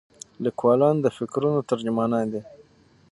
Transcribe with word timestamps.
لیکوالان 0.43 0.95
د 1.01 1.05
فکرونو 1.17 1.59
ترجمانان 1.69 2.25
دي. 2.33 2.41